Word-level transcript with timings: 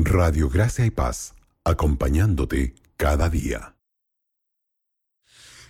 Radio 0.00 0.48
Gracia 0.48 0.86
y 0.86 0.92
Paz, 0.92 1.34
acompañándote 1.64 2.76
cada 2.96 3.28
día. 3.28 3.74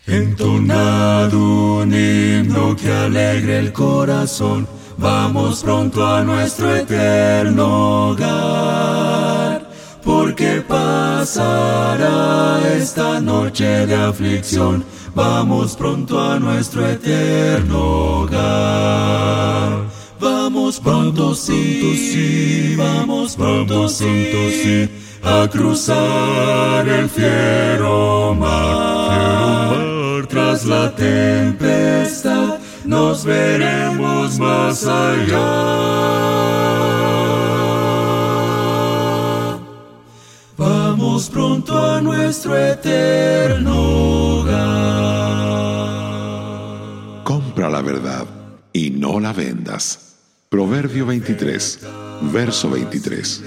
Entonado 0.07 1.79
un 1.79 1.95
himno 1.95 2.76
que 2.76 2.92
alegre 2.92 3.58
el 3.58 3.72
corazón, 3.72 4.68
vamos 4.99 5.62
pronto 5.62 6.06
a 6.06 6.22
nuestro 6.22 6.76
eterno 6.76 8.11
hogar, 8.11 9.70
porque 10.04 10.60
pasará 10.60 12.60
esta 12.76 13.22
noche 13.22 13.86
de 13.86 13.95
aflicción, 13.95 14.84
vamos 15.14 15.74
pronto 15.74 16.20
a 16.20 16.38
nuestro 16.38 16.86
eterno 16.86 18.20
hogar. 18.20 19.97
Vamos 20.21 20.80
pronto, 20.80 21.35
sí, 21.35 21.96
sí, 21.96 22.75
vamos 22.77 23.37
pronto, 23.37 23.89
sí, 23.89 24.27
sí, 24.62 24.89
a 25.23 25.48
cruzar 25.48 26.89
el 26.89 27.09
fiero 27.09 28.35
mar. 28.35 29.76
Tras 30.29 30.64
la 30.64 30.95
tempestad 30.95 32.59
nos 32.85 33.25
veremos 33.25 34.39
más 34.39 34.85
allá. 34.85 35.99
Vamos 40.57 41.31
pronto 41.31 41.79
a 41.79 42.01
nuestro 42.01 42.57
eterno 42.59 44.41
hogar. 44.41 44.79
Compra 47.23 47.71
la 47.71 47.83
verdad 47.83 48.27
y 48.73 48.91
no 48.91 49.21
la 49.21 49.33
vendas. 49.33 50.08
Proverbio 50.48 51.05
23, 51.05 51.80
verso 52.33 52.70
23. 52.70 53.45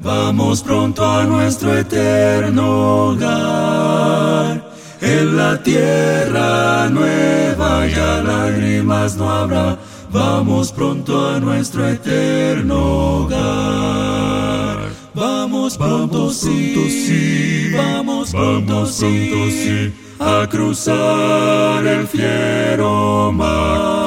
Vamos 0.00 0.62
pronto 0.62 1.04
a 1.04 1.24
nuestro 1.24 1.74
eterno 1.78 3.08
hogar. 3.08 4.70
En 5.00 5.36
la 5.36 5.62
tierra 5.62 6.90
nueva 6.90 7.86
ya 7.86 8.22
lágrimas 8.22 9.16
no 9.16 9.30
habrá. 9.30 9.78
Vamos 10.10 10.70
pronto 10.70 11.26
a 11.26 11.40
nuestro 11.40 11.88
eterno 11.88 13.24
hogar. 13.24 14.90
Vamos 15.14 15.78
pronto, 15.78 16.30
sí, 16.30 16.74
sí, 17.06 17.72
vamos 17.74 18.30
pronto, 18.30 18.86
sí, 18.86 19.92
a 20.18 20.46
cruzar 20.50 21.86
el 21.86 22.06
fiero 22.06 23.32
mar. 23.32 24.01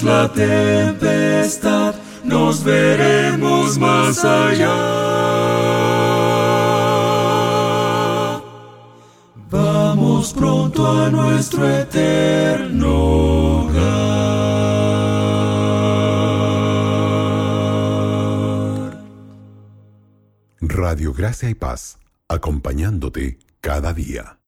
La 0.00 0.32
tempestad 0.32 1.94
nos 2.24 2.64
veremos 2.64 3.76
más 3.78 4.24
allá. 4.24 4.72
Vamos 9.50 10.32
pronto 10.32 10.90
a 10.90 11.10
nuestro 11.10 11.68
eterno 11.68 12.88
hogar. 13.66 13.82
Radio 20.60 21.12
Gracia 21.12 21.50
y 21.50 21.54
Paz, 21.54 21.98
acompañándote 22.28 23.38
cada 23.60 23.92
día. 23.92 24.41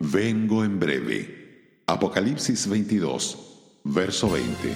Vengo 0.00 0.64
en 0.64 0.80
breve. 0.80 1.82
Apocalipsis 1.86 2.68
22, 2.68 3.38
verso 3.84 4.30
20. 4.30 4.74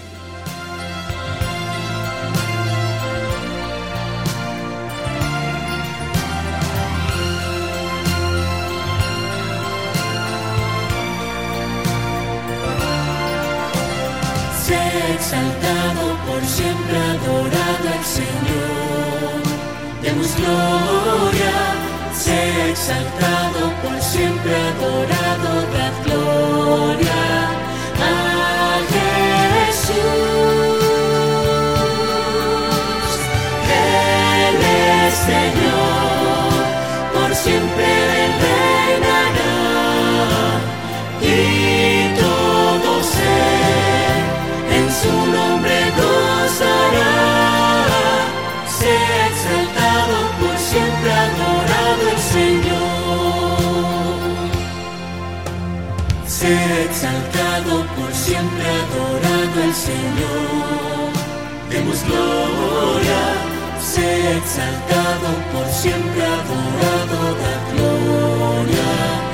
exaltado, 15.15 16.17
por 16.27 16.45
siempre 16.45 16.97
adorado 16.99 17.89
el 17.99 18.05
Señor. 18.05 19.43
Demos 20.03 20.37
gloria, 20.37 21.84
sea 22.25 22.69
exaltado, 22.71 23.71
por 23.83 24.01
siempre 24.01 24.57
adorado, 24.57 25.51
da 25.75 25.89
gloria 26.05 27.04
Sea 56.45 56.83
exaltado 56.83 57.87
por 57.97 58.13
siempre 58.13 58.67
adorado 58.69 59.63
el 59.65 59.73
Señor. 59.73 61.11
Demos 61.71 62.05
gloria. 62.05 63.23
Sea 63.81 64.37
exaltado 64.37 65.29
por 65.55 65.67
siempre 65.73 66.23
adorado 66.23 67.19
da 67.41 67.55
gloria 67.73 69.34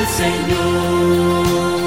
adorado 0.00 0.02
el 0.02 0.06
Señor. 0.08 1.79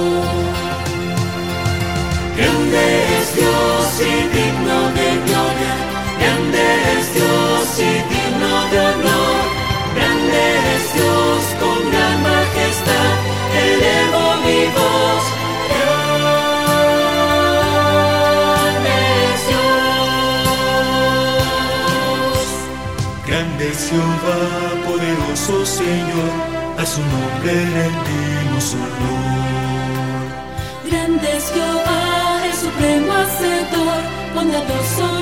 Su 26.94 27.02
nombre 27.02 27.54
rendimos 27.54 28.76
honor. 28.76 30.28
Grande 30.86 31.38
es 31.38 31.46
Jehová, 31.52 32.46
el 32.46 32.54
supremo 32.54 33.14
hacedor, 33.14 34.02
bondadoso 34.36 35.13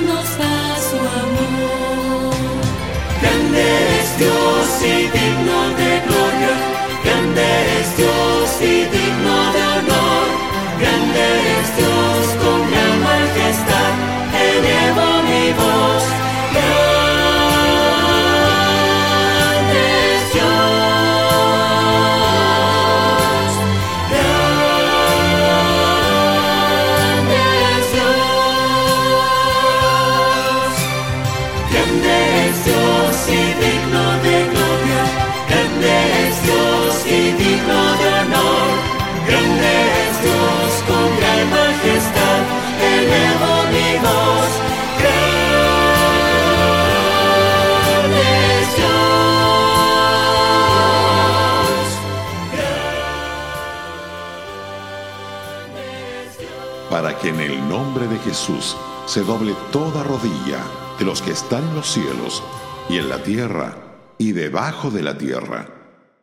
Jesús 58.23 58.75
se 59.05 59.23
doble 59.23 59.55
toda 59.71 60.03
rodilla 60.03 60.63
de 60.97 61.05
los 61.05 61.21
que 61.21 61.31
están 61.31 61.67
en 61.67 61.75
los 61.75 61.91
cielos 61.91 62.43
y 62.89 62.97
en 62.97 63.09
la 63.09 63.21
tierra 63.23 63.75
y 64.17 64.33
debajo 64.33 64.91
de 64.91 65.01
la 65.01 65.17
tierra, 65.17 65.67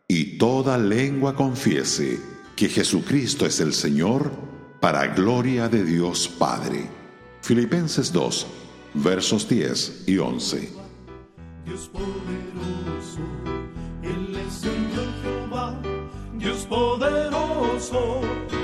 y 0.06 0.38
toda 0.38 0.78
lengua 0.78 1.34
confiese 1.34 2.20
que 2.54 2.68
Jesucristo 2.68 3.44
es 3.44 3.58
el 3.60 3.74
Señor, 3.74 4.30
para 4.80 5.08
gloria 5.08 5.68
de 5.68 5.84
Dios 5.84 6.28
Padre. 6.28 6.88
Filipenses 7.42 8.12
2, 8.12 8.46
versos 8.94 9.48
10 9.48 10.04
y 10.06 10.18
11. 10.18 10.72
Dios 11.64 11.90
poderoso, 11.92 13.20
Él 14.02 14.38
Señor 14.48 15.08
Jehová, 15.22 15.80
Dios 16.34 16.66
poderoso, 16.66 18.20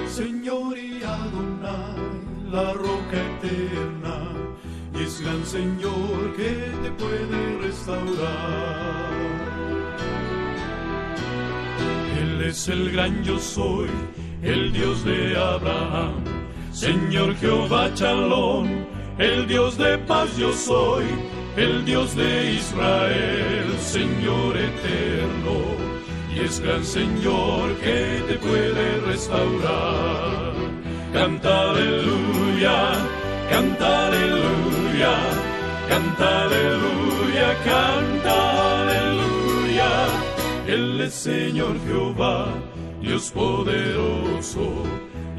Señor 0.09 0.84
la 2.55 2.73
roca 2.73 3.17
eterna, 3.33 4.17
y 4.95 5.03
es 5.03 5.21
gran 5.21 5.45
Señor 5.45 6.37
que 6.37 6.53
te 6.83 6.91
puede 7.03 7.59
restaurar. 7.61 9.11
Él 12.21 12.43
es 12.43 12.69
el 12.69 12.93
gran 12.93 13.25
yo 13.25 13.41
soy, 13.41 13.91
el 14.43 14.73
Dios 14.73 15.05
de 15.05 15.37
Abraham, 15.37 16.15
Señor 16.73 17.35
Jehová 17.37 17.93
Chalón, 17.95 18.87
el 19.19 19.49
Dios 19.49 19.77
de 19.77 19.99
paz 19.99 20.37
yo 20.37 20.53
soy, 20.53 21.07
el 21.57 21.85
Dios 21.85 22.15
de 22.15 22.53
Israel, 22.53 23.67
Señor 23.81 24.57
eterno, 24.57 25.57
y 26.33 26.45
es 26.45 26.61
gran 26.61 26.85
Señor 26.85 27.75
que 27.83 28.23
te 28.29 28.35
puede 28.35 29.01
restaurar. 29.01 30.54
Canta 31.15 31.71
aleluya, 31.71 32.77
canta 33.49 34.07
aleluya, 34.09 35.15
canta 35.89 36.43
aleluya, 36.47 37.49
canta 37.65 38.37
aleluya. 38.81 39.91
Él 40.67 41.01
es 41.01 41.15
Señor 41.15 41.77
Jehová, 41.87 42.49
Dios 43.01 43.31
poderoso, 43.31 44.83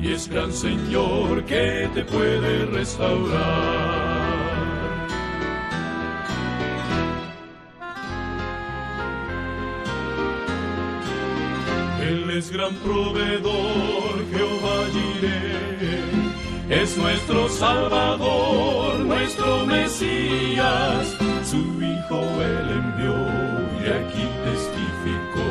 y 0.02 0.14
es 0.14 0.30
gran 0.30 0.54
Señor 0.54 1.44
que 1.44 1.90
te 1.94 2.06
puede 2.06 2.68
restaurar. 2.68 4.16
Él 12.02 12.30
es 12.30 12.50
gran 12.50 12.74
proveedor. 12.76 13.95
Es 16.70 16.98
nuestro 16.98 17.48
Salvador, 17.48 19.00
nuestro 19.00 19.66
Mesías. 19.68 21.16
Su 21.44 21.58
Hijo 21.58 22.22
Él 22.42 22.70
envió 22.72 23.14
y 23.82 23.88
aquí 23.88 24.28
testificó. 24.44 25.48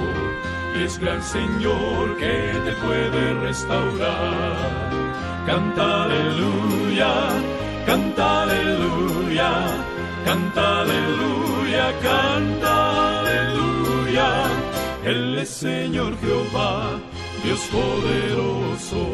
Y 0.76 0.83
es 0.83 0.99
gran 0.99 1.23
Señor 1.23 2.16
que 2.18 2.52
te 2.64 2.73
puede 2.85 3.35
restaurar. 3.35 4.90
Canta 5.47 6.04
aleluya, 6.04 7.12
canta 7.87 8.42
aleluya, 8.42 9.66
canta 10.25 10.80
aleluya, 10.80 11.92
canta 12.02 13.21
aleluya. 13.21 14.30
Él 15.04 15.38
es 15.38 15.49
Señor 15.49 16.18
Jehová, 16.18 16.99
Dios 17.44 17.61
poderoso, 17.71 19.06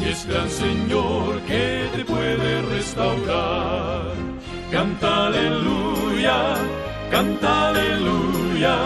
y 0.00 0.08
es 0.08 0.26
gran 0.26 0.48
Señor 0.50 1.40
que 1.42 1.88
te 1.94 2.04
puede 2.04 2.62
restaurar. 2.62 4.12
Canta 4.70 5.26
aleluya, 5.26 6.54
canta 7.10 7.68
aleluya, 7.68 8.76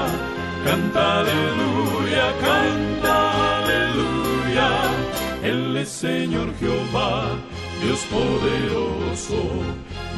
canta 0.64 1.20
aleluya, 1.20 2.24
canta 2.40 3.58
aleluya. 3.58 4.70
Él 5.42 5.76
es 5.76 5.88
Señor 5.88 6.48
Jehová, 6.58 7.28
Dios 7.82 8.00
poderoso, 8.10 9.42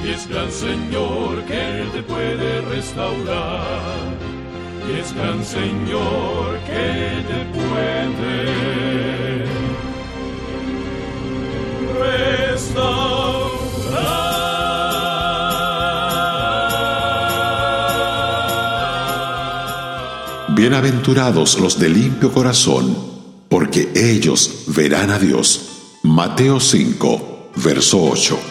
y 0.04 0.10
es 0.10 0.28
gran 0.28 0.50
Señor 0.50 1.44
que 1.44 1.86
te 1.92 2.02
puede 2.02 2.60
restaurar. 2.62 4.10
Y 4.88 4.98
es 4.98 5.12
gran 5.14 5.44
Señor 5.44 6.58
que 6.66 7.22
te 7.28 7.40
puede 7.54 8.10
Bienaventurados 20.60 21.58
los 21.58 21.78
de 21.78 21.88
limpio 21.88 22.32
corazón, 22.32 22.94
porque 23.48 23.90
ellos 23.94 24.64
verán 24.66 25.10
a 25.10 25.18
Dios. 25.18 25.98
Mateo 26.02 26.60
5, 26.60 27.50
verso 27.56 28.02
8. 28.02 28.49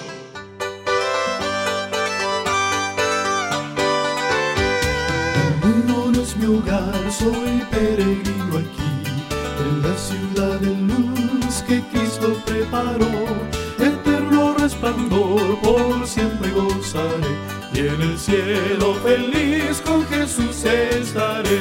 Cielo 18.44 18.94
feliz 18.96 19.82
con 19.86 20.06
Jesús 20.08 20.64
estaré. 20.64 21.60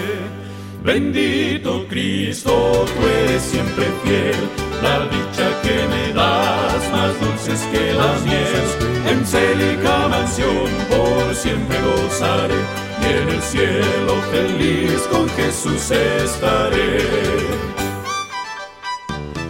Bendito 0.82 1.86
Cristo, 1.88 2.84
tú 2.86 3.06
eres 3.06 3.42
siempre 3.42 3.86
fiel, 4.02 4.36
la 4.82 5.00
dicha 5.14 5.48
que 5.62 5.76
me 5.92 6.12
das, 6.14 6.92
más 6.92 7.20
dulces 7.20 7.60
que 7.72 7.92
las 7.94 8.22
miel. 8.22 8.66
En 9.10 9.26
célica 9.26 10.08
mansión 10.08 10.70
por 10.88 11.34
siempre 11.34 11.76
gozaré, 11.82 12.60
y 13.02 13.06
en 13.22 13.28
el 13.28 13.42
cielo 13.42 14.14
feliz 14.30 15.00
con 15.10 15.28
Jesús 15.30 15.90
estaré. 15.90 16.98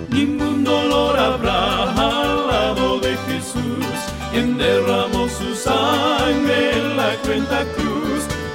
Ningún 0.08 0.64
dolor 0.64 1.16
habrá 1.18 1.82
al 1.92 2.46
lado 2.48 3.00
de 3.00 3.16
Jesús, 3.28 3.86
quien 4.32 4.56
derramó 4.56 5.17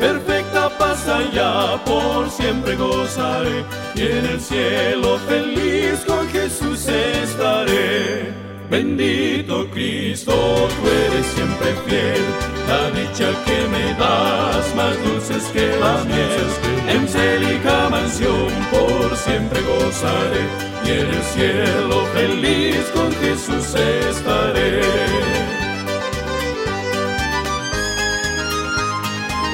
perfecta 0.04 0.70
paz 0.78 1.08
allá 1.08 1.80
por 1.86 2.30
siempre 2.30 2.76
gozaré 2.76 3.64
y 3.96 4.02
en 4.02 4.26
el 4.34 4.40
cielo 4.42 5.18
feliz 5.30 6.04
con 6.06 6.28
Jesús 6.28 6.88
estaré. 6.88 8.34
Bendito 8.70 9.70
Cristo, 9.72 10.34
tú 10.76 10.82
eres 11.06 11.26
siempre 11.36 11.70
fiel, 11.86 12.26
la 12.70 12.84
dicha 13.00 13.30
que 13.46 13.58
me 13.74 13.86
das 14.04 14.66
más 14.76 14.96
dulces 15.06 15.44
que 15.54 15.68
las 15.78 16.06
miel. 16.06 16.48
En 16.96 17.08
célica 17.08 17.90
mansión 17.90 18.52
por 18.74 19.16
siempre 19.16 19.62
gozaré 19.62 20.44
y 20.86 20.90
en 21.02 21.08
el 21.18 21.24
cielo 21.34 22.06
feliz 22.14 22.84
con 22.94 23.10
Jesús 23.22 23.68
estaré. 24.10 24.82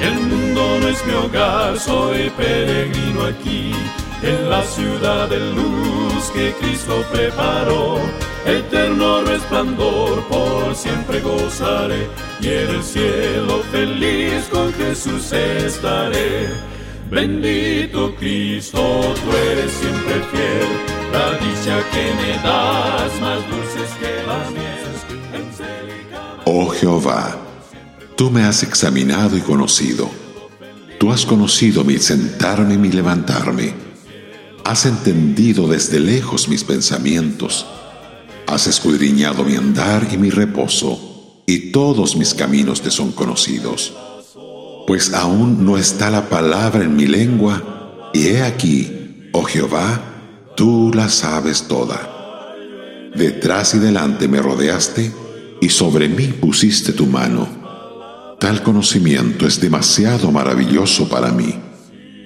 El 0.02 0.39
no 0.80 0.88
es 0.88 1.04
mi 1.06 1.14
hogar, 1.14 1.78
soy 1.78 2.30
peregrino 2.30 3.24
aquí, 3.24 3.72
en 4.22 4.50
la 4.50 4.62
ciudad 4.62 5.28
de 5.28 5.40
luz 5.54 6.30
que 6.34 6.52
Cristo 6.60 7.04
preparó. 7.12 7.98
Eterno 8.46 9.22
resplandor, 9.22 10.22
por 10.28 10.74
siempre 10.74 11.20
gozaré, 11.20 12.08
y 12.40 12.48
en 12.48 12.70
el 12.70 12.82
cielo 12.82 13.62
feliz 13.70 14.48
con 14.50 14.72
Jesús 14.74 15.32
estaré. 15.32 16.48
Bendito 17.10 18.14
Cristo, 18.16 18.80
tú 19.22 19.36
eres 19.50 19.72
siempre 19.72 20.14
fiel, 20.30 20.68
la 21.12 21.32
dicha 21.44 21.76
que 21.92 22.04
me 22.20 22.32
das, 22.42 23.20
más 23.20 23.40
dulces 23.50 23.90
que 24.00 24.26
las 24.26 24.50
mieles. 24.50 24.80
Oh 26.44 26.68
Jehová, 26.68 27.36
Tú 28.20 28.30
me 28.30 28.42
has 28.42 28.62
examinado 28.62 29.34
y 29.38 29.40
conocido. 29.40 30.10
Tú 31.00 31.10
has 31.10 31.24
conocido 31.24 31.82
mi 31.82 31.96
sentarme 31.96 32.74
y 32.74 32.76
mi 32.76 32.92
levantarme. 32.92 33.72
Has 34.66 34.84
entendido 34.84 35.66
desde 35.66 35.98
lejos 35.98 36.46
mis 36.46 36.62
pensamientos. 36.62 37.64
Has 38.46 38.66
escudriñado 38.66 39.42
mi 39.42 39.56
andar 39.56 40.06
y 40.12 40.18
mi 40.18 40.28
reposo, 40.28 41.42
y 41.46 41.72
todos 41.72 42.16
mis 42.16 42.34
caminos 42.34 42.82
te 42.82 42.90
son 42.90 43.12
conocidos. 43.12 43.94
Pues 44.86 45.14
aún 45.14 45.64
no 45.64 45.78
está 45.78 46.10
la 46.10 46.28
palabra 46.28 46.84
en 46.84 46.94
mi 46.94 47.06
lengua, 47.06 48.10
y 48.12 48.26
he 48.26 48.42
aquí, 48.42 49.30
oh 49.32 49.44
Jehová, 49.44 50.02
tú 50.54 50.90
la 50.94 51.08
sabes 51.08 51.62
toda. 51.66 52.54
Detrás 53.14 53.74
y 53.74 53.78
delante 53.78 54.28
me 54.28 54.42
rodeaste, 54.42 55.10
y 55.62 55.70
sobre 55.70 56.10
mí 56.10 56.26
pusiste 56.26 56.92
tu 56.92 57.06
mano 57.06 57.59
Tal 58.40 58.62
conocimiento 58.62 59.46
es 59.46 59.60
demasiado 59.60 60.32
maravilloso 60.32 61.06
para 61.10 61.30
mí. 61.30 61.54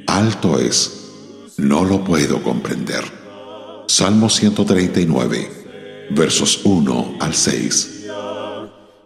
Alto 0.07 0.61
es, 0.61 1.11
no 1.57 1.85
lo 1.85 2.05
puedo 2.05 2.41
comprender. 2.41 3.03
Salmo 3.89 4.31
139, 4.31 6.07
versos 6.11 6.61
1 6.63 7.17
al 7.19 7.35
6. 7.35 8.07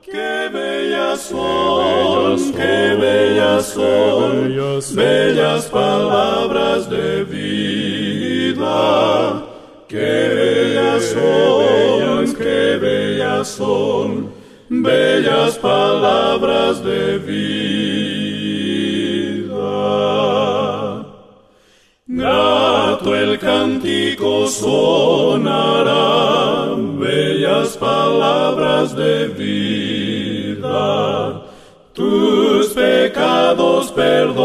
Qué 0.04 0.50
bellas 0.52 1.20
son, 1.22 2.52
qué 2.52 2.94
bellas 3.00 3.68
son, 3.68 4.54
bellas 4.94 5.64
palabras 5.64 6.90
de 6.90 7.24
vida. 7.24 8.66
Qué 9.88 9.96
bellas 9.96 11.04
son, 11.14 12.34
qué 12.34 12.76
bellas 12.76 13.48
son 13.48 14.38
bellas 14.68 15.56
palabras 15.58 16.84
de 16.84 17.18
vida. 17.18 17.88
Grato 22.06 23.14
el 23.14 23.38
cántico 23.38 24.46
sonará, 24.46 25.94
bellas 26.98 27.76
palabras 27.76 28.94
de 28.94 29.28
vida. 29.28 30.58
Tus 31.94 32.68
pecados 32.68 33.90
perdonará, 33.92 34.38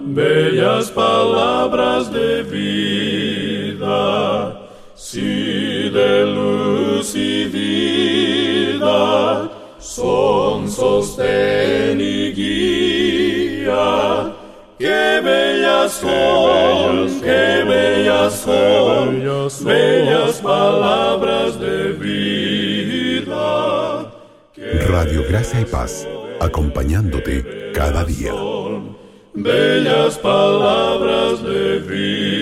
bellas 0.00 0.90
palabras 0.90 2.12
de 2.12 2.42
vida. 2.42 3.94
Si 4.94 5.90
de 5.90 6.26
luz 7.04 7.14
y 7.14 7.44
vida 7.44 9.50
son 9.78 10.70
sostén 10.70 12.00
y 12.00 12.32
guía. 12.32 14.32
Qué 14.78 15.20
bellas 15.22 15.92
son, 15.92 17.20
qué 17.20 17.62
bellas 17.64 18.40
son, 18.40 19.20
bellas 19.64 20.40
palabras 20.40 21.60
de 21.60 21.92
vida. 21.92 24.10
Radio 24.88 25.24
Gracia 25.28 25.60
y 25.60 25.64
Paz, 25.64 26.08
acompañándote 26.40 27.70
cada 27.74 28.04
día. 28.04 28.32
Bellas 29.34 30.18
palabras 30.18 31.42
de 31.42 31.78
vida. 31.80 32.33